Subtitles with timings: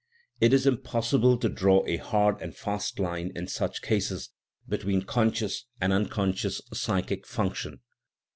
[0.39, 4.31] It is impossible to draw a hard and fast line in such cases
[4.67, 7.81] between conscious and unconscious psychic function.